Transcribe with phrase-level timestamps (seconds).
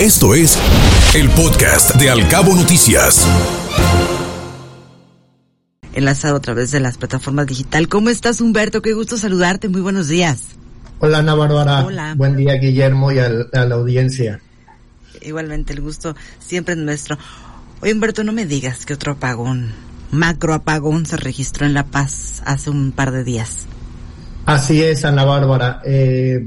[0.00, 0.58] Esto es
[1.14, 3.26] el podcast de Alcabo Noticias.
[5.94, 7.88] Enlazado a través de las plataformas digital.
[7.88, 8.82] ¿Cómo estás, Humberto?
[8.82, 9.70] Qué gusto saludarte.
[9.70, 10.48] Muy buenos días.
[10.98, 11.86] Hola, Ana Bárbara.
[11.86, 12.12] Hola.
[12.14, 14.38] Buen día, Guillermo, y a, la audiencia.
[15.22, 17.16] Igualmente, el gusto siempre es nuestro.
[17.80, 19.72] Oye, Humberto, no me digas que otro apagón,
[20.10, 23.64] macro apagón, se registró en La Paz hace un par de días.
[24.44, 25.80] Así es, Ana Bárbara.
[25.86, 26.46] Eh,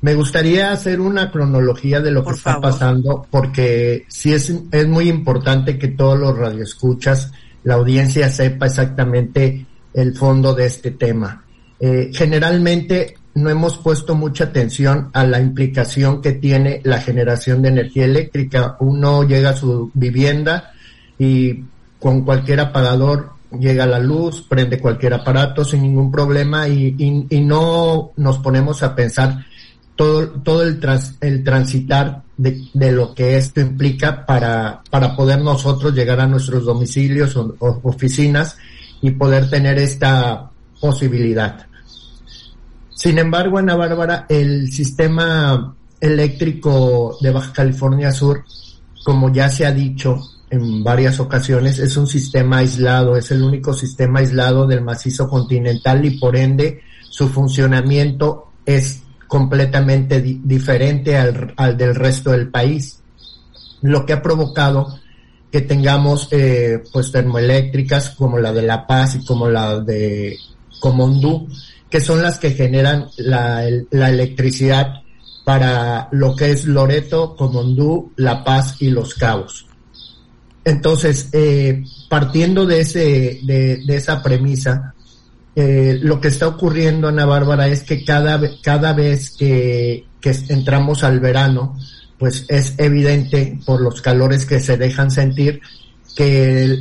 [0.00, 5.08] me gustaría hacer una cronología de lo que está pasando, porque sí es, es muy
[5.08, 7.32] importante que todos los radioescuchas,
[7.64, 11.42] la audiencia sepa exactamente el fondo de este tema.
[11.80, 17.68] Eh, generalmente no hemos puesto mucha atención a la implicación que tiene la generación de
[17.68, 18.76] energía eléctrica.
[18.80, 20.72] Uno llega a su vivienda
[21.18, 21.64] y
[21.98, 28.12] con cualquier apagador llega la luz, prende cualquier aparato sin ningún problema y, y no
[28.16, 29.44] nos ponemos a pensar
[29.98, 30.80] todo, todo el,
[31.20, 36.64] el transitar de, de, lo que esto implica para, para poder nosotros llegar a nuestros
[36.64, 38.56] domicilios o, oficinas
[39.02, 41.66] y poder tener esta posibilidad.
[42.94, 48.44] Sin embargo, Ana Bárbara, el sistema eléctrico de Baja California Sur,
[49.04, 53.74] como ya se ha dicho en varias ocasiones, es un sistema aislado, es el único
[53.74, 61.76] sistema aislado del macizo continental y por ende su funcionamiento es completamente diferente al, al,
[61.76, 63.00] del resto del país,
[63.82, 64.98] lo que ha provocado
[65.52, 70.36] que tengamos eh, pues termoeléctricas como la de La Paz y como la de
[70.80, 71.48] Comondú,
[71.88, 75.02] que son las que generan la, la electricidad
[75.44, 79.66] para lo que es Loreto, Comondú, La Paz y Los Cabos.
[80.64, 84.94] Entonces, eh, partiendo de, ese, de, de esa premisa,
[85.60, 91.02] eh, lo que está ocurriendo, Ana Bárbara, es que cada, cada vez que, que entramos
[91.02, 91.76] al verano,
[92.16, 95.60] pues es evidente por los calores que se dejan sentir
[96.14, 96.78] que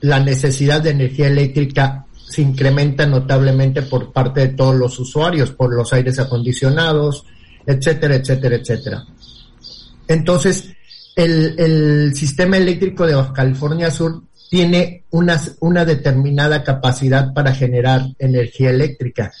[0.00, 5.74] la necesidad de energía eléctrica se incrementa notablemente por parte de todos los usuarios, por
[5.74, 7.24] los aires acondicionados,
[7.66, 9.04] etcétera, etcétera, etcétera.
[10.06, 10.72] Entonces,
[11.16, 18.68] el, el sistema eléctrico de California Sur tiene una, una determinada capacidad para generar energía
[18.68, 19.32] eléctrica.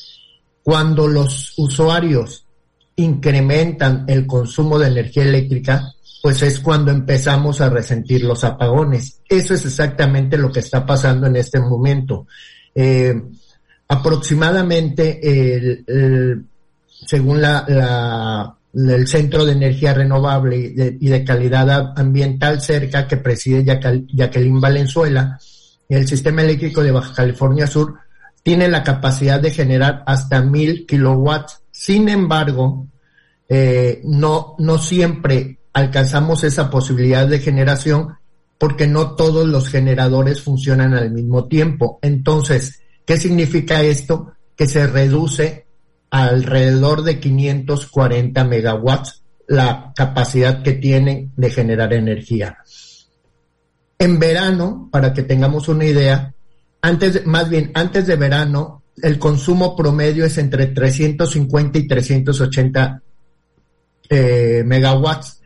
[0.62, 2.46] Cuando los usuarios
[2.96, 5.92] incrementan el consumo de energía eléctrica,
[6.22, 9.20] pues es cuando empezamos a resentir los apagones.
[9.28, 12.26] Eso es exactamente lo que está pasando en este momento.
[12.74, 13.12] Eh,
[13.88, 15.84] aproximadamente,
[17.06, 20.56] según la, el Centro de Energía Renovable
[20.98, 25.38] y de, Calidad Ambiental cerca que preside Jacqueline Valenzuela,
[25.88, 27.96] el sistema eléctrico de Baja California Sur
[28.42, 31.60] tiene la capacidad de generar hasta mil kilowatts.
[31.70, 32.86] Sin embargo,
[33.48, 38.16] eh, no, no siempre alcanzamos esa posibilidad de generación
[38.58, 41.98] porque no todos los generadores funcionan al mismo tiempo.
[42.00, 44.32] Entonces, ¿qué significa esto?
[44.56, 45.66] Que se reduce
[46.12, 52.58] alrededor de 540 megawatts la capacidad que tienen de generar energía.
[53.98, 56.34] En verano, para que tengamos una idea,
[56.82, 63.02] antes, más bien, antes de verano, el consumo promedio es entre 350 y 380
[64.10, 65.40] eh, megawatts.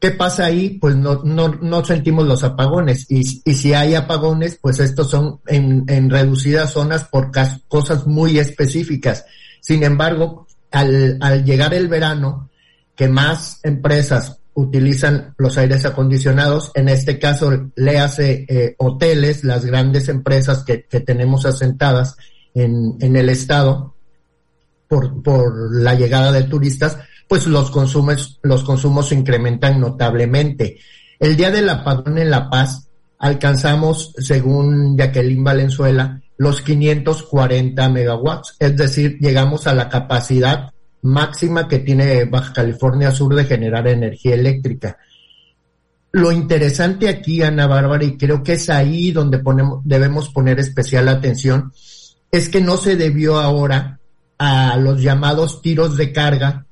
[0.00, 0.70] ¿Qué pasa ahí?
[0.80, 3.06] Pues no, no, no sentimos los apagones.
[3.08, 7.30] Y, y, si hay apagones, pues estos son en, en reducidas zonas por
[7.68, 9.24] cosas muy específicas.
[9.64, 12.50] Sin embargo, al, al llegar el verano,
[12.94, 19.64] que más empresas utilizan los aires acondicionados, en este caso le hace eh, hoteles, las
[19.64, 22.14] grandes empresas que, tenemos asentadas
[22.52, 23.94] en, en el estado
[24.86, 30.76] por, por la llegada de turistas, pues los consumos, los consumos se incrementan notablemente.
[31.18, 38.76] El día del apagón en La Paz alcanzamos, según Jacqueline Valenzuela, los 540 megawatts, es
[38.76, 44.98] decir, llegamos a la capacidad máxima que tiene Baja California Sur de generar energía eléctrica.
[46.12, 51.08] Lo interesante aquí, Ana Bárbara, y creo que es ahí donde ponemos, debemos poner especial
[51.08, 51.72] atención,
[52.30, 53.98] es que no se debió ahora
[54.38, 56.66] a los llamados tiros de carga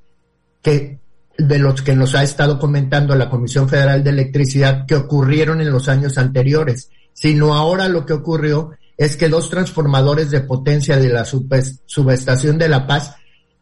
[0.61, 1.01] que
[1.39, 5.73] de los que nos ha estado comentando la Comisión Federal de Electricidad que ocurrieron en
[5.73, 8.73] los años anteriores, sino ahora lo que ocurrió
[9.05, 13.17] es que dos transformadores de potencia de la subestación de La Paz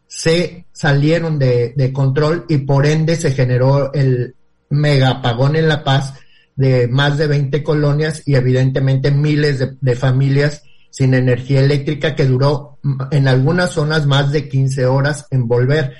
[0.07, 4.35] se salieron de, control y por ende se generó el
[4.69, 6.13] mega apagón en La Paz
[6.55, 10.61] de más de 20 colonias y evidentemente miles de, de familias
[10.91, 12.77] sin energía eléctrica que duró
[13.09, 15.93] en algunas zonas más de 15 horas en volver.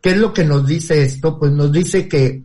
[0.00, 1.38] ¿Qué es lo que nos dice esto?
[1.38, 2.42] Pues nos dice que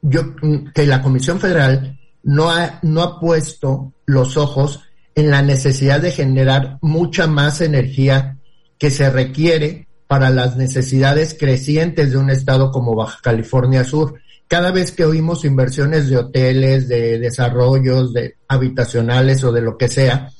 [0.00, 0.34] yo,
[0.74, 4.80] que la Comisión Federal no ha, no ha puesto los ojos
[5.14, 8.38] en la necesidad de generar mucha más energía
[8.78, 14.20] que se requiere para las necesidades crecientes de un estado como Baja California Sur.
[14.46, 19.88] Cada vez que oímos inversiones de hoteles, de desarrollos, de habitacionales o de lo que
[19.88, 20.30] sea,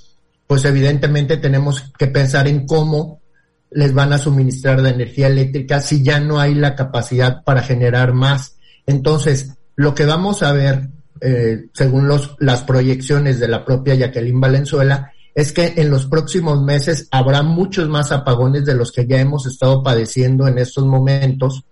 [0.47, 3.23] pues evidentemente tenemos que pensar en cómo
[3.71, 8.13] les van a suministrar de energía eléctrica si ya no hay la capacidad para generar
[8.13, 8.57] más.
[8.87, 10.91] Entonces, lo que vamos a ver,
[11.23, 16.63] eh, según los, las proyecciones de la propia Jacqueline Valenzuela, es que en los próximos
[16.63, 21.65] meses habrá muchos más apagones de los que ya hemos estado padeciendo en estos momentos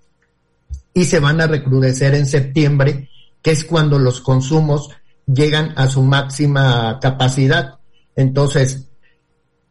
[0.94, 3.10] y se van a recrudecer en septiembre,
[3.42, 4.90] que es cuando los consumos
[5.26, 7.78] llegan a su máxima capacidad.
[8.16, 8.88] Entonces,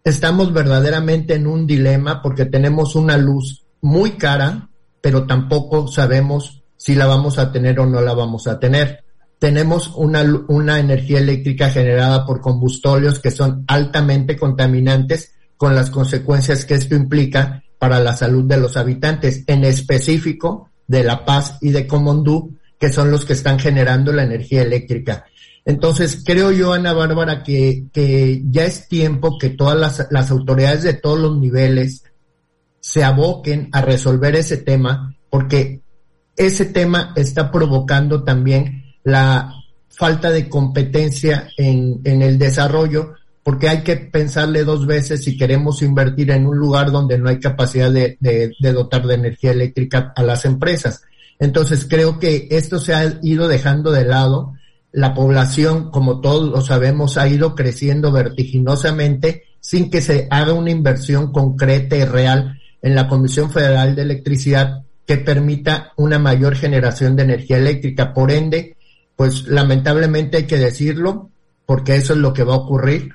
[0.03, 4.69] estamos verdaderamente en un dilema porque tenemos una luz muy cara,
[5.01, 9.03] pero tampoco sabemos si la vamos a tener o no la vamos a tener.
[9.39, 16.75] Tenemos una, energía eléctrica generada por combustóleos que son altamente contaminantes con las consecuencias que
[16.75, 21.87] esto implica para la salud de los habitantes, en específico de La Paz y de
[21.87, 25.25] Comondú, que son los que están generando la energía eléctrica.
[25.63, 30.83] Entonces, creo yo, Ana Bárbara, que, que ya es tiempo que todas las, las autoridades
[30.83, 32.03] de todos los niveles
[32.81, 35.81] se aboquen a resolver ese tema, porque
[36.35, 39.55] ese tema está provocando también la
[39.89, 46.31] falta de competencia en, el desarrollo, porque hay que pensarle dos veces si queremos invertir
[46.31, 48.17] en un lugar donde no hay capacidad de,
[48.73, 51.01] dotar de energía eléctrica a las empresas.
[51.37, 54.53] Entonces creo que esto se ha ido dejando de lado
[54.91, 60.71] la población, como todos lo sabemos, ha ido creciendo vertiginosamente sin que se haga una
[60.71, 67.15] inversión concreta y real en la Comisión Federal de Electricidad que permita una mayor generación
[67.15, 68.13] de energía eléctrica.
[68.13, 68.77] Por ende,
[69.19, 71.29] pues lamentablemente hay que decirlo,
[71.65, 73.11] porque eso es lo que va a ocurrir.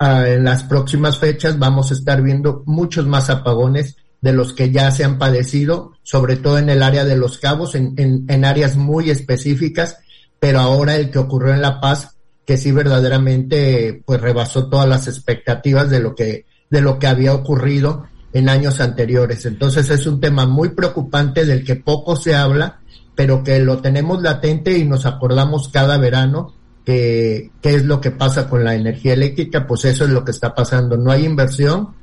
[0.00, 4.72] Uh, en las próximas fechas vamos a estar viendo muchos más apagones de los que
[4.72, 8.44] ya se han padecido, sobre todo en el área de los cabos, en, en, en
[8.44, 9.98] áreas muy específicas
[10.42, 15.06] pero ahora el que ocurrió en La Paz, que sí verdaderamente pues rebasó todas las
[15.06, 19.46] expectativas de lo que, de lo que había ocurrido en años anteriores.
[19.46, 22.80] Entonces es un tema muy preocupante del que poco se habla,
[23.14, 26.54] pero que lo tenemos latente y nos acordamos cada verano
[26.84, 30.32] que qué es lo que pasa con la energía eléctrica, pues eso es lo que
[30.32, 30.96] está pasando.
[30.96, 31.94] No hay inversión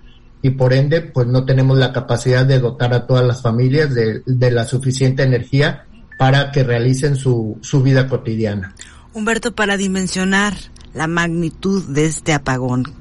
[0.41, 4.21] y por ende pues no tenemos la capacidad de dotar a todas las familias de,
[4.25, 5.85] de la suficiente energía
[6.17, 8.73] para que realicen su, su vida cotidiana.
[9.13, 10.53] Humberto, para dimensionar
[10.93, 12.93] la magnitud de este apagón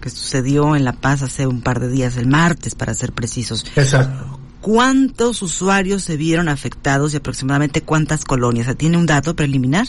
[0.00, 3.64] que sucedió en La Paz hace un par de días, el martes para ser precisos.
[3.76, 4.41] Exacto.
[4.62, 8.74] ¿Cuántos usuarios se vieron afectados y aproximadamente cuántas colonias?
[8.76, 9.88] ¿Tiene un dato preliminar?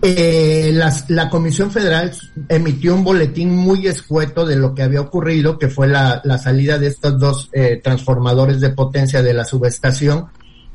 [0.00, 2.12] Eh, las, la Comisión Federal
[2.48, 6.78] emitió un boletín muy escueto de lo que había ocurrido, que fue la, la salida
[6.78, 10.26] de estos dos eh, transformadores de potencia de la subestación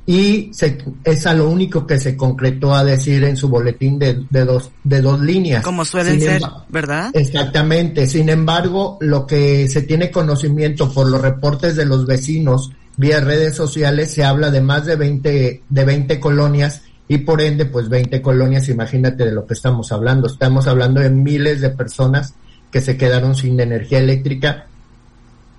[0.05, 4.25] y se, es a lo único que se concretó a decir en su boletín de,
[4.29, 5.63] de dos, de dos líneas.
[5.63, 7.11] Como suelen ser, ¿verdad?
[7.13, 8.07] Exactamente.
[8.07, 13.55] Sin embargo, lo que se tiene conocimiento por los reportes de los vecinos vía redes
[13.55, 18.21] sociales, se habla de más de 20, de 20 colonias y por ende, pues 20
[18.21, 20.27] colonias, imagínate de lo que estamos hablando.
[20.27, 22.33] Estamos hablando de miles de personas
[22.69, 24.67] que se quedaron sin energía eléctrica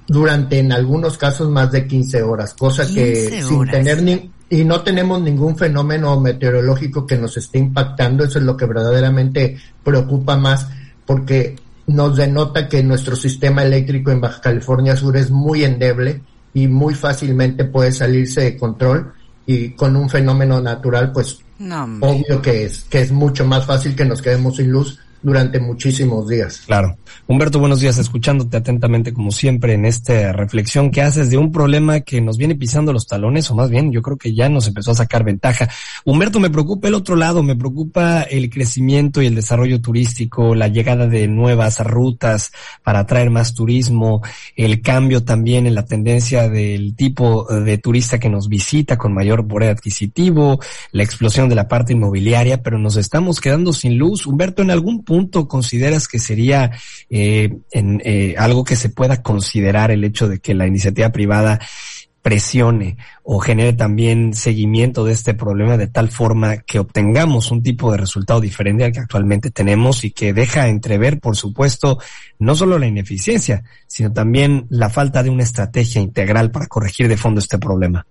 [0.06, 3.48] durante en algunos casos más de 15 horas, cosa que horas.
[3.48, 8.44] sin tener ni, y no tenemos ningún fenómeno meteorológico que nos esté impactando, eso es
[8.44, 10.68] lo que verdaderamente preocupa más,
[11.06, 16.20] porque nos denota que nuestro sistema eléctrico en Baja California Sur es muy endeble
[16.54, 19.12] y muy fácilmente puede salirse de control
[19.46, 23.94] y con un fenómeno natural pues no, obvio que es que es mucho más fácil
[23.94, 26.62] que nos quedemos sin luz durante muchísimos días.
[26.66, 26.96] Claro.
[27.26, 32.00] Humberto, buenos días, escuchándote atentamente como siempre en esta reflexión que haces de un problema
[32.00, 34.92] que nos viene pisando los talones, o más bien yo creo que ya nos empezó
[34.92, 35.68] a sacar ventaja.
[36.04, 40.68] Humberto, me preocupa el otro lado, me preocupa el crecimiento y el desarrollo turístico, la
[40.68, 44.22] llegada de nuevas rutas para atraer más turismo,
[44.56, 49.46] el cambio también en la tendencia del tipo de turista que nos visita con mayor
[49.46, 50.60] poder adquisitivo,
[50.92, 54.26] la explosión de la parte inmobiliaria, pero nos estamos quedando sin luz.
[54.26, 56.70] Humberto, en algún punto consideras que sería
[57.10, 61.58] eh, en, eh, algo que se pueda considerar el hecho de que la iniciativa privada
[62.22, 67.90] presione o genere también seguimiento de este problema de tal forma que obtengamos un tipo
[67.90, 71.98] de resultado diferente al que actualmente tenemos y que deja entrever, por supuesto,
[72.38, 77.16] no solo la ineficiencia, sino también la falta de una estrategia integral para corregir de
[77.16, 78.06] fondo este problema.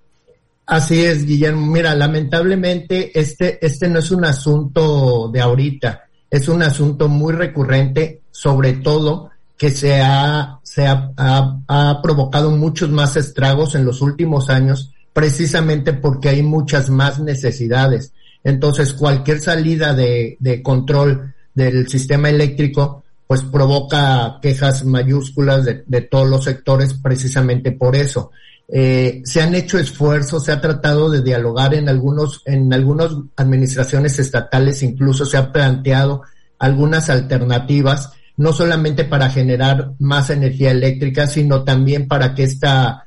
[0.66, 1.66] Así es, Guillermo.
[1.66, 8.22] Mira, lamentablemente este, este no es un asunto de ahorita, es un asunto muy recurrente,
[8.32, 14.50] sobre todo que se ha, se ha, ha, provocado muchos más estragos en los últimos
[14.50, 18.14] años, precisamente porque hay muchas más necesidades.
[18.44, 26.02] Entonces, cualquier salida de, de control del sistema eléctrico, pues provoca quejas mayúsculas de, de
[26.02, 28.32] todos los sectores precisamente por eso.
[28.68, 34.18] Eh, se han hecho esfuerzos, se ha tratado de dialogar en algunos, en algunas administraciones
[34.18, 36.24] estatales, incluso se ha planteado
[36.58, 43.06] algunas alternativas, no solamente para generar más energía eléctrica, sino también para que esta,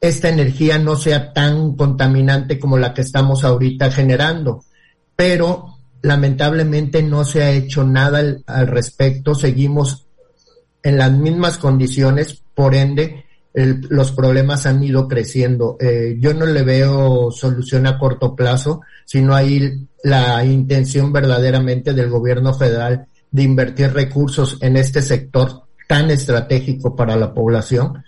[0.00, 4.64] esta energía no sea tan contaminante como la que estamos ahorita generando.
[5.14, 10.06] Pero lamentablemente no se ha hecho nada al, respecto, seguimos
[10.82, 15.76] en las mismas condiciones, por ende, los problemas han ido creciendo.
[15.80, 22.08] Eh, yo no le veo solución a corto plazo, sino hay la intención verdaderamente del
[22.08, 28.02] gobierno federal de invertir recursos en este sector tan estratégico para la población.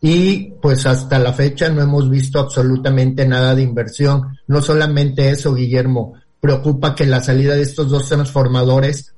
[0.00, 4.38] Y pues hasta la fecha no hemos visto absolutamente nada de inversión.
[4.46, 9.14] No solamente eso, Guillermo, preocupa que la salida de estos dos transformadores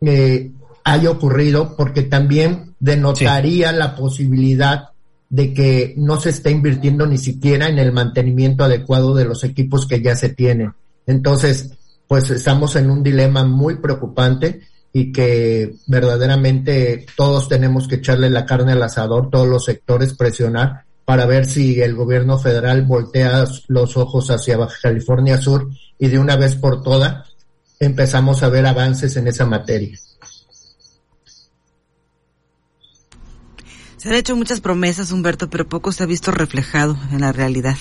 [0.00, 0.52] eh,
[0.84, 4.90] haya ocurrido porque también denotaría la posibilidad
[5.28, 9.86] de que no se está invirtiendo ni siquiera en el mantenimiento adecuado de los equipos
[9.86, 10.72] que ya se tienen.
[11.06, 11.72] Entonces,
[12.06, 14.60] pues estamos en un dilema muy preocupante
[14.92, 20.85] y que verdaderamente todos tenemos que echarle la carne al asador, todos los sectores presionar
[21.06, 26.18] para ver si el gobierno federal voltea los ojos hacia Baja California Sur y de
[26.18, 27.28] una vez por todas
[27.78, 29.96] empezamos a ver avances en esa materia.
[33.96, 37.76] Se han hecho muchas promesas, Humberto, pero poco se ha visto reflejado en la realidad.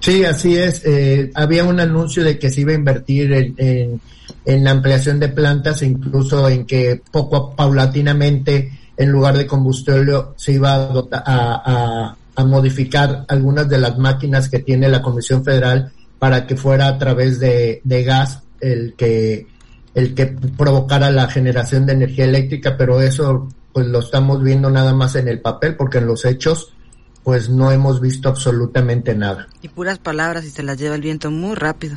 [0.00, 0.82] Sí, así es.
[0.84, 4.00] Eh, había un anuncio de que se iba a invertir en,
[4.44, 10.54] en, la ampliación de plantas incluso en que poco paulatinamente, en lugar de combustible, se
[10.54, 16.46] iba a, a, a, modificar algunas de las máquinas que tiene la Comisión Federal para
[16.46, 19.46] que fuera a través de, de gas el que
[19.94, 24.94] el que provocara la generación de energía eléctrica, pero eso pues lo estamos viendo nada
[24.94, 26.72] más en el papel, porque en los hechos
[27.22, 29.48] pues no hemos visto absolutamente nada.
[29.60, 31.96] Y puras palabras y se las lleva el viento muy rápido.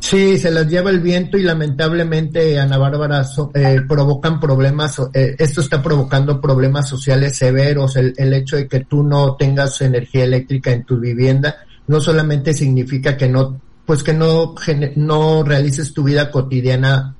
[0.00, 5.60] Sí, se las lleva el viento y lamentablemente, Ana Bárbara, eh, provocan problemas, eh, esto
[5.60, 10.72] está provocando problemas sociales severos, el, el hecho de que tú no tengas energía eléctrica
[10.72, 14.54] en tu vivienda, no solamente significa que no, pues que no,
[14.96, 17.14] no realices tu vida cotidiana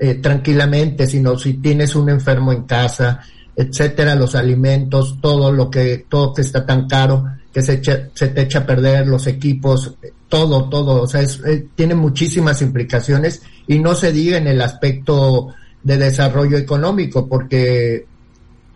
[0.00, 3.20] eh, tranquilamente, sino si tienes un enfermo en casa,
[3.56, 8.42] etcétera, los alimentos, todo lo que, todo que está tan caro, que se, se te
[8.42, 9.94] echa a perder, los equipos,
[10.28, 15.48] todo, todo, o sea, eh, tiene muchísimas implicaciones y no se diga en el aspecto
[15.82, 18.04] de desarrollo económico, porque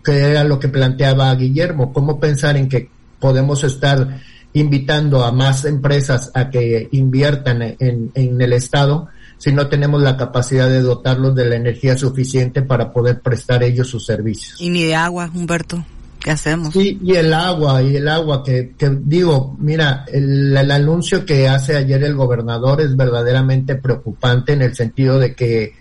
[0.02, 4.20] que era lo que planteaba Guillermo, cómo pensar en que podemos estar
[4.54, 9.08] invitando a más empresas a que inviertan en, en el Estado,
[9.40, 13.88] si no tenemos la capacidad de dotarlos de la energía suficiente para poder prestar ellos
[13.88, 14.60] sus servicios.
[14.60, 15.82] Y ni de agua, Humberto.
[16.18, 16.74] ¿Qué hacemos?
[16.74, 21.48] Sí, y el agua, y el agua, que, que digo, mira, el, el, anuncio que
[21.48, 25.72] hace ayer el gobernador es verdaderamente preocupante en el sentido de que,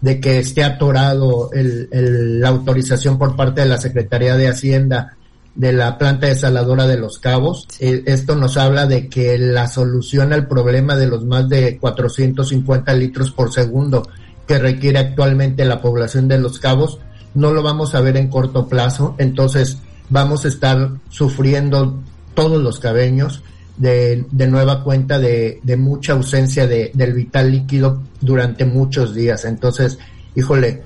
[0.00, 5.16] de que esté atorado el, el, la autorización por parte de la Secretaría de Hacienda
[5.54, 7.68] de la planta desaladora de los cabos.
[7.78, 12.92] Eh, esto nos habla de que la solución al problema de los más de 450
[12.94, 14.08] litros por segundo
[14.46, 16.98] que requiere actualmente la población de los cabos
[17.34, 19.14] no lo vamos a ver en corto plazo.
[19.18, 19.78] Entonces
[20.10, 22.00] vamos a estar sufriendo
[22.34, 23.42] todos los cabeños
[23.76, 29.44] de, de nueva cuenta de, de mucha ausencia de, del vital líquido durante muchos días.
[29.44, 29.98] Entonces,
[30.34, 30.82] híjole,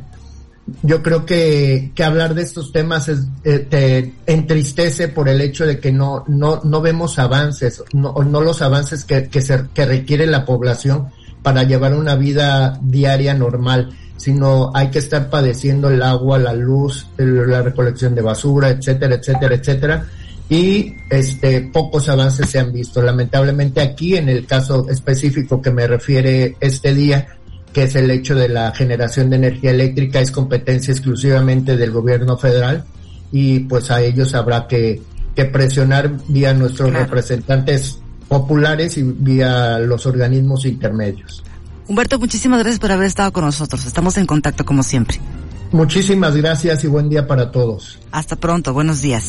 [0.83, 5.67] yo creo que, que hablar de estos temas es, eh, te entristece por el hecho
[5.67, 9.87] de que no, no, no vemos avances, no, no los avances que, que, se, que
[9.87, 11.09] requiere la población
[11.43, 17.07] para llevar una vida diaria normal, sino hay que estar padeciendo el agua, la luz,
[17.17, 20.07] la recolección de basura, etcétera, etcétera, etcétera.
[20.51, 23.03] Y este, pocos avances se han visto.
[23.03, 27.38] Lamentablemente aquí, en el caso específico que me refiere este día,
[27.73, 32.37] que es el hecho de la generación de energía eléctrica, es competencia exclusivamente del gobierno
[32.37, 32.85] federal
[33.31, 35.03] y pues a ellos habrá que,
[35.35, 37.05] que presionar vía nuestros claro.
[37.05, 37.99] representantes
[38.29, 41.43] populares y vía los organismos intermedios.
[41.87, 43.87] Humberto, muchísimas gracias por haber estado con nosotros.
[43.87, 45.19] Estamos en contacto como siempre.
[45.73, 47.99] Muchísimas gracias y buen día para todos.
[48.11, 49.29] Hasta pronto, buenos días.